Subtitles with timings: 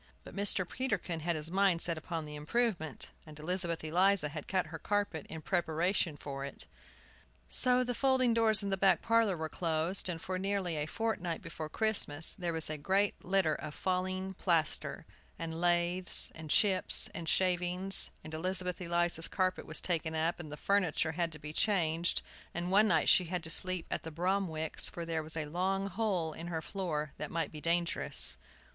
[0.23, 0.67] But Mr.
[0.67, 5.27] Peterkin had set his mind upon the improvement, and Elizabeth Eliza had cut her carpet
[5.29, 6.65] in preparation for it.
[7.49, 11.43] So the folding doors into the back parlor were closed, and for nearly a fortnight
[11.43, 15.05] before Christmas there was great litter of fallen plastering,
[15.37, 20.57] and laths, and chips, and shavings; and Elizabeth Eliza's carpet was taken up, and the
[20.57, 22.23] furniture had to be changed,
[22.55, 25.85] and one night she had to sleep at the Bromwicks', for there was a long
[25.85, 28.37] hole in her floor that might be dangerous.